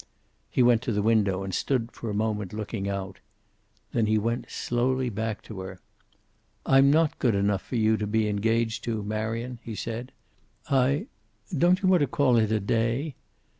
[0.49, 3.19] He went to the window and stood for a moment looking out.
[3.91, 5.79] Then he went slowly back to her.
[6.65, 10.11] "I'm not good enough for you to be engaged to, Marion," he said.
[10.67, 11.05] "I
[11.55, 13.13] don't you want to call it a day?"